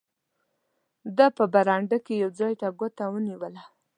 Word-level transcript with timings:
ده 1.17 1.27
په 1.37 1.43
برنډه 1.53 1.97
کې 2.05 2.13
یو 2.23 2.29
ځای 2.39 2.53
ته 2.61 2.67
ګوته 2.79 3.05
ونیوله. 3.09 3.63